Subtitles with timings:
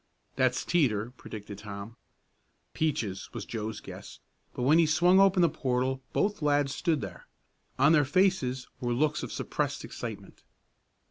[0.35, 1.95] "That's Teeter," predicted Tom.
[2.73, 4.19] "Peaches," was Joe's guess,
[4.55, 7.27] but when he swung open the portal both lads stood there.
[7.77, 10.43] On their faces were looks of suppressed excitement.